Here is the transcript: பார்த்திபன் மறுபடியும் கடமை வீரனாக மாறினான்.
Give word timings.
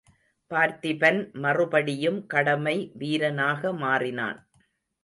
பார்த்திபன் 0.51 1.19
மறுபடியும் 1.43 2.19
கடமை 2.25 2.75
வீரனாக 2.93 3.73
மாறினான். 3.83 4.39